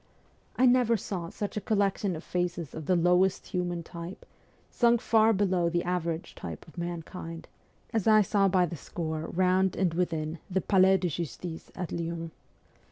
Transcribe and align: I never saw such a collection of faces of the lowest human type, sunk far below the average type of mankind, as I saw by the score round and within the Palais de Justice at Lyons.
I 0.55 0.65
never 0.65 0.97
saw 0.97 1.29
such 1.29 1.57
a 1.57 1.61
collection 1.61 2.15
of 2.15 2.23
faces 2.23 2.73
of 2.73 2.87
the 2.87 2.95
lowest 2.95 3.45
human 3.45 3.83
type, 3.83 4.25
sunk 4.71 4.99
far 4.99 5.31
below 5.31 5.69
the 5.69 5.83
average 5.83 6.33
type 6.33 6.67
of 6.67 6.75
mankind, 6.75 7.47
as 7.93 8.07
I 8.07 8.23
saw 8.23 8.47
by 8.47 8.65
the 8.65 8.75
score 8.75 9.27
round 9.31 9.75
and 9.75 9.93
within 9.93 10.39
the 10.49 10.59
Palais 10.59 10.97
de 10.97 11.07
Justice 11.07 11.71
at 11.75 11.91
Lyons. 11.91 12.31